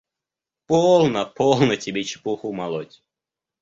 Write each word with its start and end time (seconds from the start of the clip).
–Полно, 0.67 1.23
полно 1.37 1.75
тебе 1.83 2.01
чепуху 2.09 2.47
молоть! 2.57 2.95